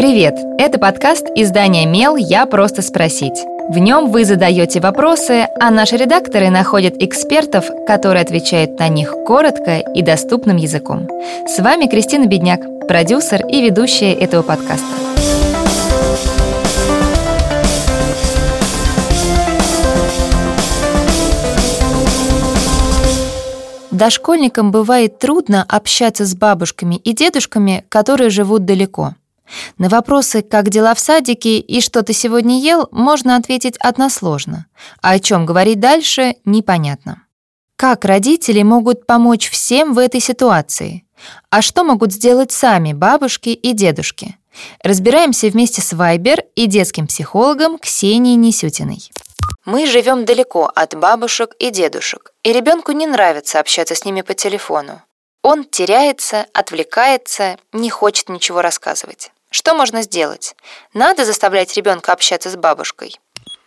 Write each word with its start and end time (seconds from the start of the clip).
Привет! 0.00 0.34
Это 0.56 0.78
подкаст 0.78 1.26
издания 1.34 1.84
«Мел. 1.84 2.16
Я 2.16 2.46
просто 2.46 2.80
спросить». 2.80 3.38
В 3.68 3.76
нем 3.76 4.10
вы 4.10 4.24
задаете 4.24 4.80
вопросы, 4.80 5.46
а 5.60 5.70
наши 5.70 5.98
редакторы 5.98 6.48
находят 6.48 6.94
экспертов, 6.96 7.66
которые 7.86 8.22
отвечают 8.22 8.78
на 8.78 8.88
них 8.88 9.12
коротко 9.26 9.76
и 9.76 10.00
доступным 10.00 10.56
языком. 10.56 11.06
С 11.46 11.58
вами 11.58 11.84
Кристина 11.84 12.24
Бедняк, 12.24 12.62
продюсер 12.88 13.46
и 13.46 13.60
ведущая 13.60 14.14
этого 14.14 14.40
подкаста. 14.40 14.86
Дошкольникам 23.90 24.72
бывает 24.72 25.18
трудно 25.18 25.62
общаться 25.68 26.24
с 26.24 26.34
бабушками 26.34 26.94
и 26.94 27.12
дедушками, 27.12 27.84
которые 27.90 28.30
живут 28.30 28.64
далеко. 28.64 29.12
На 29.78 29.88
вопросы 29.88 30.42
«как 30.42 30.68
дела 30.68 30.94
в 30.94 31.00
садике» 31.00 31.58
и 31.58 31.80
«что 31.80 32.02
ты 32.02 32.12
сегодня 32.12 32.60
ел» 32.60 32.88
можно 32.90 33.36
ответить 33.36 33.76
односложно, 33.78 34.66
а 35.02 35.12
о 35.12 35.18
чем 35.18 35.46
говорить 35.46 35.80
дальше— 35.80 36.36
непонятно. 36.44 37.22
Как 37.76 38.04
родители 38.04 38.62
могут 38.62 39.06
помочь 39.06 39.48
всем 39.48 39.94
в 39.94 39.98
этой 39.98 40.20
ситуации? 40.20 41.04
А 41.48 41.62
что 41.62 41.84
могут 41.84 42.12
сделать 42.12 42.52
сами 42.52 42.92
бабушки 42.92 43.50
и 43.50 43.72
дедушки? 43.72 44.36
Разбираемся 44.82 45.48
вместе 45.48 45.80
с 45.80 45.92
Вайбер 45.92 46.44
и 46.54 46.66
детским 46.66 47.06
психологом 47.06 47.78
Ксенией 47.78 48.36
Несютиной. 48.36 49.10
Мы 49.64 49.86
живем 49.86 50.24
далеко 50.24 50.70
от 50.74 50.94
бабушек 50.94 51.54
и 51.58 51.70
дедушек, 51.70 52.32
и 52.42 52.52
ребенку 52.52 52.92
не 52.92 53.06
нравится 53.06 53.60
общаться 53.60 53.94
с 53.94 54.04
ними 54.04 54.22
по 54.22 54.34
телефону. 54.34 55.02
Он 55.42 55.64
теряется, 55.64 56.46
отвлекается, 56.52 57.56
не 57.72 57.88
хочет 57.88 58.28
ничего 58.28 58.60
рассказывать. 58.60 59.32
Что 59.50 59.74
можно 59.74 60.02
сделать? 60.02 60.54
Надо 60.94 61.24
заставлять 61.24 61.76
ребенка 61.76 62.12
общаться 62.12 62.50
с 62.50 62.56
бабушкой. 62.56 63.16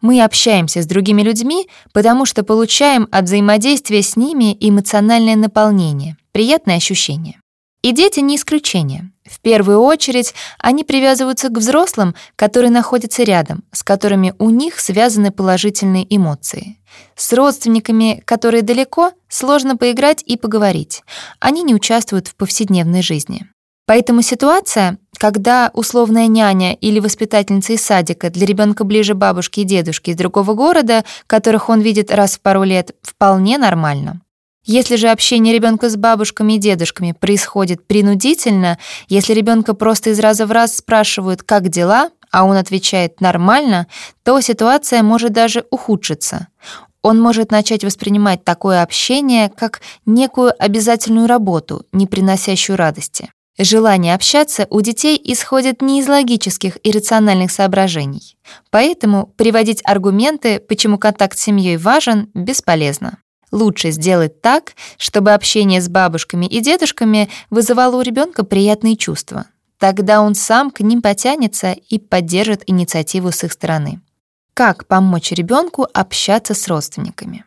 Мы 0.00 0.22
общаемся 0.22 0.82
с 0.82 0.86
другими 0.86 1.22
людьми, 1.22 1.68
потому 1.92 2.26
что 2.26 2.44
получаем 2.44 3.08
от 3.10 3.24
взаимодействия 3.24 4.02
с 4.02 4.16
ними 4.16 4.56
эмоциональное 4.58 5.36
наполнение, 5.36 6.16
приятное 6.32 6.76
ощущение. 6.76 7.40
И 7.82 7.92
дети 7.92 8.20
не 8.20 8.36
исключение. 8.36 9.10
В 9.24 9.40
первую 9.40 9.80
очередь 9.80 10.34
они 10.58 10.82
привязываются 10.82 11.48
к 11.48 11.58
взрослым, 11.58 12.14
которые 12.36 12.70
находятся 12.70 13.22
рядом, 13.22 13.62
с 13.72 13.82
которыми 13.82 14.34
у 14.38 14.50
них 14.50 14.80
связаны 14.80 15.30
положительные 15.30 16.06
эмоции. 16.14 16.78
С 17.16 17.32
родственниками, 17.32 18.22
которые 18.24 18.62
далеко, 18.62 19.12
сложно 19.28 19.76
поиграть 19.76 20.22
и 20.22 20.36
поговорить. 20.36 21.02
Они 21.38 21.62
не 21.62 21.74
участвуют 21.74 22.28
в 22.28 22.34
повседневной 22.34 23.02
жизни. 23.02 23.46
Поэтому 23.86 24.22
ситуация, 24.22 24.98
когда 25.18 25.70
условная 25.74 26.26
няня 26.26 26.74
или 26.74 27.00
воспитательница 27.00 27.74
из 27.74 27.82
садика 27.82 28.30
для 28.30 28.46
ребенка 28.46 28.84
ближе 28.84 29.14
бабушки 29.14 29.60
и 29.60 29.64
дедушки 29.64 30.10
из 30.10 30.16
другого 30.16 30.54
города, 30.54 31.04
которых 31.26 31.68
он 31.68 31.80
видит 31.80 32.10
раз 32.10 32.36
в 32.36 32.40
пару 32.40 32.62
лет, 32.62 32.94
вполне 33.02 33.58
нормально. 33.58 34.20
Если 34.64 34.96
же 34.96 35.08
общение 35.08 35.54
ребенка 35.54 35.88
с 35.88 35.96
бабушками 35.96 36.54
и 36.54 36.58
дедушками 36.58 37.12
происходит 37.12 37.86
принудительно, 37.86 38.78
если 39.08 39.32
ребенка 39.32 39.74
просто 39.74 40.10
из 40.10 40.18
раза 40.18 40.44
в 40.44 40.50
раз 40.50 40.76
спрашивают 40.76 41.44
«как 41.44 41.68
дела?», 41.68 42.10
а 42.32 42.44
он 42.44 42.56
отвечает 42.56 43.20
«нормально», 43.20 43.86
то 44.24 44.40
ситуация 44.40 45.04
может 45.04 45.32
даже 45.32 45.64
ухудшиться. 45.70 46.48
Он 47.02 47.20
может 47.20 47.52
начать 47.52 47.84
воспринимать 47.84 48.42
такое 48.42 48.82
общение 48.82 49.48
как 49.48 49.80
некую 50.04 50.52
обязательную 50.58 51.28
работу, 51.28 51.86
не 51.92 52.08
приносящую 52.08 52.76
радости. 52.76 53.30
Желание 53.58 54.14
общаться 54.14 54.66
у 54.68 54.82
детей 54.82 55.18
исходит 55.22 55.80
не 55.80 56.00
из 56.00 56.08
логических 56.08 56.76
и 56.82 56.90
рациональных 56.90 57.50
соображений. 57.50 58.36
Поэтому 58.70 59.32
приводить 59.36 59.80
аргументы, 59.84 60.60
почему 60.60 60.98
контакт 60.98 61.38
с 61.38 61.42
семьей 61.42 61.78
важен, 61.78 62.30
бесполезно. 62.34 63.18
Лучше 63.52 63.92
сделать 63.92 64.42
так, 64.42 64.74
чтобы 64.98 65.32
общение 65.32 65.80
с 65.80 65.88
бабушками 65.88 66.46
и 66.46 66.60
дедушками 66.60 67.30
вызывало 67.48 67.96
у 67.96 68.02
ребенка 68.02 68.44
приятные 68.44 68.96
чувства. 68.96 69.46
Тогда 69.78 70.20
он 70.20 70.34
сам 70.34 70.70
к 70.70 70.80
ним 70.80 71.00
потянется 71.00 71.72
и 71.72 71.98
поддержит 71.98 72.62
инициативу 72.66 73.32
с 73.32 73.44
их 73.44 73.52
стороны. 73.52 74.00
Как 74.52 74.86
помочь 74.86 75.32
ребенку 75.32 75.86
общаться 75.92 76.54
с 76.54 76.66
родственниками? 76.68 77.44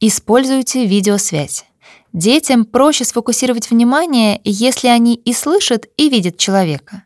Используйте 0.00 0.86
видеосвязь. 0.86 1.64
Детям 2.12 2.64
проще 2.64 3.04
сфокусировать 3.04 3.70
внимание, 3.70 4.40
если 4.44 4.88
они 4.88 5.14
и 5.14 5.32
слышат, 5.32 5.86
и 5.96 6.08
видят 6.08 6.36
человека. 6.38 7.04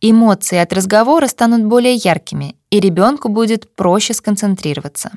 Эмоции 0.00 0.58
от 0.58 0.72
разговора 0.72 1.26
станут 1.28 1.64
более 1.64 1.94
яркими, 1.94 2.56
и 2.70 2.80
ребенку 2.80 3.28
будет 3.28 3.74
проще 3.74 4.14
сконцентрироваться. 4.14 5.12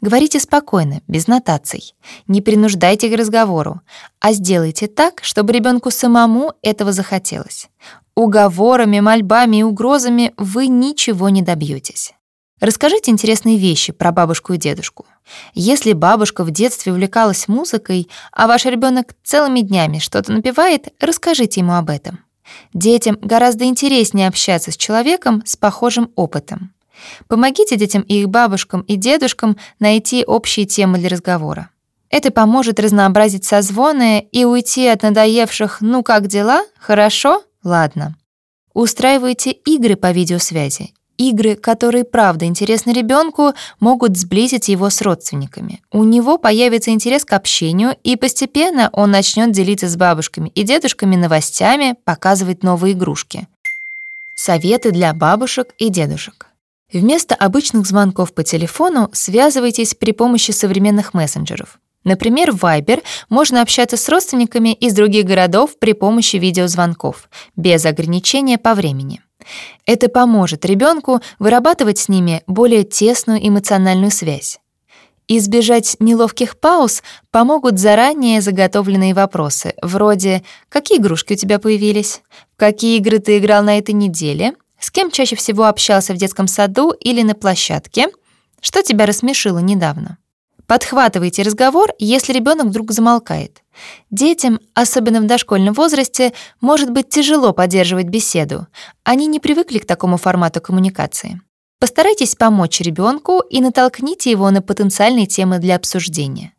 Говорите 0.00 0.38
спокойно, 0.40 1.00
без 1.08 1.26
нотаций. 1.26 1.94
Не 2.28 2.42
принуждайте 2.42 3.08
к 3.08 3.16
разговору, 3.16 3.80
а 4.20 4.32
сделайте 4.32 4.88
так, 4.88 5.20
чтобы 5.22 5.52
ребенку 5.52 5.90
самому 5.90 6.52
этого 6.62 6.92
захотелось. 6.92 7.68
Уговорами, 8.14 9.00
мольбами 9.00 9.58
и 9.58 9.62
угрозами 9.62 10.32
вы 10.36 10.68
ничего 10.68 11.28
не 11.28 11.42
добьетесь. 11.42 12.14
Расскажите 12.58 13.10
интересные 13.10 13.58
вещи 13.58 13.92
про 13.92 14.12
бабушку 14.12 14.54
и 14.54 14.56
дедушку. 14.56 15.04
Если 15.52 15.92
бабушка 15.92 16.42
в 16.42 16.50
детстве 16.50 16.92
увлекалась 16.92 17.48
музыкой, 17.48 18.08
а 18.32 18.46
ваш 18.46 18.64
ребенок 18.64 19.14
целыми 19.22 19.60
днями 19.60 19.98
что-то 19.98 20.32
напевает, 20.32 20.88
расскажите 20.98 21.60
ему 21.60 21.74
об 21.74 21.90
этом. 21.90 22.20
Детям 22.72 23.18
гораздо 23.20 23.64
интереснее 23.64 24.28
общаться 24.28 24.70
с 24.72 24.76
человеком 24.76 25.42
с 25.44 25.56
похожим 25.56 26.10
опытом. 26.16 26.72
Помогите 27.28 27.76
детям 27.76 28.00
и 28.02 28.20
их 28.20 28.30
бабушкам 28.30 28.80
и 28.82 28.96
дедушкам 28.96 29.58
найти 29.78 30.24
общие 30.24 30.64
темы 30.64 30.96
для 30.96 31.10
разговора. 31.10 31.68
Это 32.08 32.30
поможет 32.30 32.80
разнообразить 32.80 33.44
созвоны 33.44 34.26
и 34.32 34.46
уйти 34.46 34.86
от 34.86 35.02
надоевших 35.02 35.82
«ну 35.82 36.02
как 36.02 36.28
дела? 36.28 36.64
Хорошо? 36.78 37.42
Ладно». 37.62 38.16
Устраивайте 38.72 39.50
игры 39.50 39.96
по 39.96 40.10
видеосвязи 40.12 40.95
Игры, 41.18 41.56
которые 41.56 42.04
правда 42.04 42.44
интересны 42.44 42.90
ребенку, 42.90 43.54
могут 43.80 44.16
сблизить 44.16 44.68
его 44.68 44.90
с 44.90 45.00
родственниками. 45.00 45.80
У 45.90 46.04
него 46.04 46.36
появится 46.36 46.90
интерес 46.90 47.24
к 47.24 47.32
общению, 47.32 47.96
и 48.04 48.16
постепенно 48.16 48.90
он 48.92 49.10
начнет 49.10 49.50
делиться 49.50 49.88
с 49.88 49.96
бабушками 49.96 50.50
и 50.50 50.62
дедушками 50.62 51.16
новостями, 51.16 51.96
показывать 52.04 52.62
новые 52.62 52.92
игрушки. 52.92 53.48
Советы 54.34 54.90
для 54.90 55.14
бабушек 55.14 55.74
и 55.78 55.88
дедушек. 55.88 56.46
Вместо 56.92 57.34
обычных 57.34 57.86
звонков 57.86 58.32
по 58.32 58.44
телефону 58.44 59.08
связывайтесь 59.12 59.94
при 59.94 60.12
помощи 60.12 60.50
современных 60.50 61.14
мессенджеров. 61.14 61.78
Например, 62.06 62.52
в 62.52 62.62
Viber 62.62 63.02
можно 63.28 63.62
общаться 63.62 63.96
с 63.96 64.08
родственниками 64.08 64.72
из 64.72 64.94
других 64.94 65.24
городов 65.24 65.76
при 65.76 65.92
помощи 65.92 66.36
видеозвонков, 66.36 67.28
без 67.56 67.84
ограничения 67.84 68.58
по 68.58 68.74
времени. 68.74 69.22
Это 69.86 70.08
поможет 70.08 70.64
ребенку 70.64 71.20
вырабатывать 71.40 71.98
с 71.98 72.08
ними 72.08 72.44
более 72.46 72.84
тесную 72.84 73.46
эмоциональную 73.46 74.12
связь. 74.12 74.60
Избежать 75.26 75.96
неловких 75.98 76.60
пауз 76.60 77.02
помогут 77.32 77.80
заранее 77.80 78.40
заготовленные 78.40 79.12
вопросы, 79.12 79.74
вроде 79.82 80.44
«Какие 80.68 80.98
игрушки 80.98 81.32
у 81.32 81.36
тебя 81.36 81.58
появились?», 81.58 82.22
«В 82.54 82.56
какие 82.56 82.98
игры 82.98 83.18
ты 83.18 83.38
играл 83.38 83.64
на 83.64 83.78
этой 83.78 83.94
неделе?», 83.94 84.54
«С 84.78 84.92
кем 84.92 85.10
чаще 85.10 85.34
всего 85.34 85.64
общался 85.64 86.14
в 86.14 86.18
детском 86.18 86.46
саду 86.46 86.92
или 86.92 87.22
на 87.22 87.34
площадке?», 87.34 88.10
«Что 88.60 88.82
тебя 88.82 89.06
рассмешило 89.06 89.58
недавно?». 89.58 90.18
Подхватывайте 90.66 91.42
разговор, 91.42 91.90
если 91.98 92.32
ребенок 92.32 92.66
вдруг 92.66 92.90
замолкает. 92.90 93.62
Детям, 94.10 94.58
особенно 94.74 95.20
в 95.20 95.26
дошкольном 95.26 95.74
возрасте, 95.74 96.32
может 96.60 96.90
быть 96.90 97.08
тяжело 97.08 97.52
поддерживать 97.52 98.06
беседу. 98.06 98.66
Они 99.04 99.26
не 99.26 99.38
привыкли 99.38 99.78
к 99.78 99.86
такому 99.86 100.16
формату 100.16 100.60
коммуникации. 100.60 101.40
Постарайтесь 101.78 102.34
помочь 102.34 102.80
ребенку 102.80 103.40
и 103.40 103.60
натолкните 103.60 104.30
его 104.30 104.50
на 104.50 104.62
потенциальные 104.62 105.26
темы 105.26 105.58
для 105.58 105.76
обсуждения. 105.76 106.52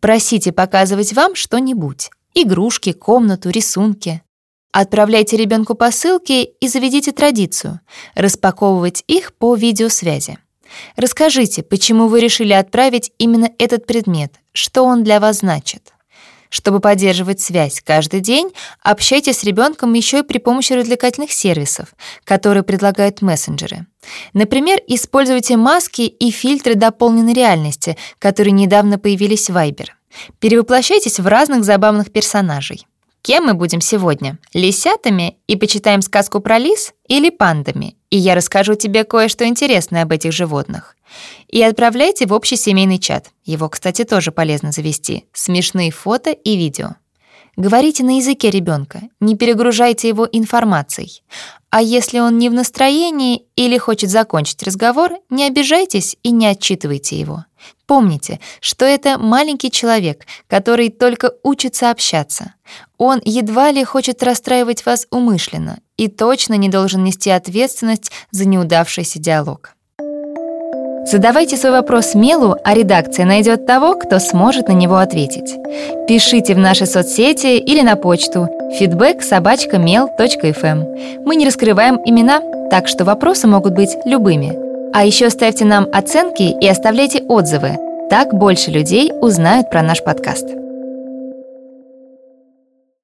Просите 0.00 0.52
показывать 0.52 1.12
вам 1.12 1.34
что-нибудь. 1.34 2.10
Игрушки, 2.34 2.92
комнату, 2.92 3.50
рисунки. 3.50 4.22
Отправляйте 4.72 5.36
ребенку 5.36 5.74
посылки 5.74 6.44
и 6.44 6.68
заведите 6.68 7.10
традицию— 7.12 7.80
распаковывать 8.14 9.02
их 9.08 9.34
по 9.34 9.56
видеосвязи. 9.56 10.38
Расскажите, 10.96 11.62
почему 11.62 12.08
вы 12.08 12.20
решили 12.20 12.52
отправить 12.52 13.12
именно 13.18 13.50
этот 13.58 13.86
предмет, 13.86 14.34
что 14.52 14.84
он 14.84 15.04
для 15.04 15.20
вас 15.20 15.38
значит. 15.38 15.92
Чтобы 16.50 16.80
поддерживать 16.80 17.40
связь 17.40 17.80
каждый 17.80 18.20
день, 18.20 18.50
общайтесь 18.82 19.38
с 19.38 19.44
ребенком 19.44 19.94
еще 19.94 20.18
и 20.18 20.22
при 20.24 20.38
помощи 20.38 20.72
развлекательных 20.72 21.30
сервисов, 21.32 21.94
которые 22.24 22.64
предлагают 22.64 23.22
мессенджеры. 23.22 23.86
Например, 24.32 24.80
используйте 24.88 25.56
маски 25.56 26.02
и 26.02 26.30
фильтры 26.32 26.74
дополненной 26.74 27.34
реальности, 27.34 27.96
которые 28.18 28.52
недавно 28.52 28.98
появились 28.98 29.48
в 29.48 29.56
Viber. 29.56 29.86
Перевоплощайтесь 30.40 31.20
в 31.20 31.26
разных 31.28 31.64
забавных 31.64 32.10
персонажей. 32.10 32.84
Кем 33.22 33.44
мы 33.44 33.54
будем 33.54 33.80
сегодня? 33.80 34.38
Лисятами 34.54 35.36
и 35.46 35.56
почитаем 35.56 36.00
сказку 36.00 36.40
про 36.40 36.58
лис 36.58 36.94
или 37.06 37.30
пандами? 37.30 37.96
И 38.08 38.16
я 38.16 38.34
расскажу 38.34 38.74
тебе 38.74 39.04
кое-что 39.04 39.46
интересное 39.46 40.02
об 40.02 40.12
этих 40.12 40.32
животных. 40.32 40.96
И 41.48 41.62
отправляйте 41.62 42.26
в 42.26 42.32
общий 42.32 42.56
семейный 42.56 42.98
чат. 42.98 43.30
Его, 43.44 43.68
кстати, 43.68 44.04
тоже 44.04 44.32
полезно 44.32 44.72
завести. 44.72 45.24
Смешные 45.32 45.90
фото 45.90 46.30
и 46.30 46.56
видео. 46.56 46.96
Говорите 47.56 48.04
на 48.04 48.16
языке 48.16 48.48
ребенка, 48.48 49.02
не 49.18 49.36
перегружайте 49.36 50.08
его 50.08 50.26
информацией. 50.30 51.22
А 51.68 51.82
если 51.82 52.18
он 52.20 52.38
не 52.38 52.48
в 52.48 52.54
настроении 52.54 53.44
или 53.54 53.76
хочет 53.76 54.08
закончить 54.08 54.62
разговор, 54.62 55.12
не 55.28 55.46
обижайтесь 55.46 56.16
и 56.22 56.30
не 56.30 56.46
отчитывайте 56.46 57.18
его. 57.18 57.44
Помните, 57.86 58.40
что 58.60 58.84
это 58.84 59.18
маленький 59.18 59.70
человек, 59.70 60.26
который 60.46 60.90
только 60.90 61.32
учится 61.42 61.90
общаться. 61.90 62.54
Он 62.98 63.20
едва 63.24 63.70
ли 63.70 63.82
хочет 63.84 64.22
расстраивать 64.22 64.86
вас 64.86 65.06
умышленно 65.10 65.80
и 65.96 66.08
точно 66.08 66.54
не 66.54 66.68
должен 66.68 67.02
нести 67.04 67.30
ответственность 67.30 68.12
за 68.30 68.46
неудавшийся 68.46 69.18
диалог. 69.18 69.74
Задавайте 71.06 71.56
свой 71.56 71.72
вопрос 71.72 72.14
Мелу, 72.14 72.56
а 72.62 72.74
редакция 72.74 73.24
найдет 73.24 73.66
того, 73.66 73.94
кто 73.94 74.18
сможет 74.18 74.68
на 74.68 74.72
него 74.72 74.98
ответить. 74.98 75.56
Пишите 76.06 76.54
в 76.54 76.58
наши 76.58 76.86
соцсети 76.86 77.58
или 77.58 77.80
на 77.80 77.96
почту 77.96 78.48
feedback 78.78 79.20
эм. 80.62 81.24
Мы 81.24 81.36
не 81.36 81.46
раскрываем 81.46 81.98
имена, 82.04 82.40
так 82.70 82.86
что 82.86 83.04
вопросы 83.04 83.48
могут 83.48 83.72
быть 83.72 83.96
любыми. 84.04 84.69
А 84.92 85.04
еще 85.04 85.30
ставьте 85.30 85.64
нам 85.64 85.86
оценки 85.92 86.42
и 86.42 86.66
оставляйте 86.66 87.22
отзывы. 87.28 87.78
Так 88.10 88.34
больше 88.34 88.70
людей 88.70 89.12
узнают 89.20 89.70
про 89.70 89.82
наш 89.82 90.02
подкаст. 90.02 90.48